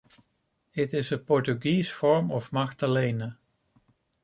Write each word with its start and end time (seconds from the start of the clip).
It 0.73 0.95
is 0.95 1.11
a 1.11 1.19
Portuguese 1.19 1.91
form 1.91 2.31
of 2.31 2.51
Magdalene. 2.51 3.35